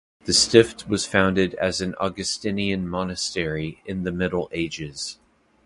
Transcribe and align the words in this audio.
The 0.25 0.33
Stift 0.33 0.87
was 0.87 1.05
founded 1.05 1.53
as 1.61 1.79
an 1.79 1.93
Augustinian 1.99 2.89
monastery 2.89 3.83
in 3.85 4.01
the 4.01 4.11
Middle 4.11 4.49
Ages. 4.51 5.19